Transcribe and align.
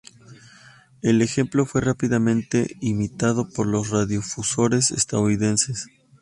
El 1.03 1.21
ejemplo, 1.21 1.67
fue 1.67 1.79
rápidamente 1.79 2.75
imitado 2.81 3.47
por 3.49 3.67
los 3.67 3.91
radiodifusores 3.91 4.89
estadounidenses. 4.89 5.89